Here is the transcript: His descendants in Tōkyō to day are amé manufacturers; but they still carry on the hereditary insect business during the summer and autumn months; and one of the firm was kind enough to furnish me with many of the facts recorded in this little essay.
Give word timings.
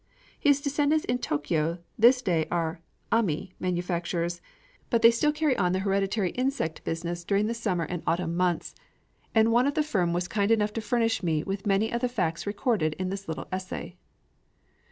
His 0.39 0.61
descendants 0.61 1.05
in 1.05 1.19
Tōkyō 1.19 1.77
to 2.01 2.23
day 2.23 2.47
are 2.49 2.81
amé 3.11 3.51
manufacturers; 3.59 4.41
but 4.89 5.03
they 5.03 5.11
still 5.11 5.31
carry 5.31 5.55
on 5.57 5.73
the 5.73 5.77
hereditary 5.85 6.31
insect 6.31 6.83
business 6.83 7.23
during 7.23 7.45
the 7.45 7.53
summer 7.53 7.83
and 7.83 8.01
autumn 8.07 8.35
months; 8.35 8.73
and 9.35 9.51
one 9.51 9.67
of 9.67 9.75
the 9.75 9.83
firm 9.83 10.11
was 10.11 10.27
kind 10.27 10.49
enough 10.49 10.73
to 10.73 10.81
furnish 10.81 11.21
me 11.21 11.43
with 11.43 11.67
many 11.67 11.93
of 11.93 12.01
the 12.01 12.09
facts 12.09 12.47
recorded 12.47 12.95
in 12.97 13.09
this 13.09 13.27
little 13.27 13.47
essay. 13.51 13.95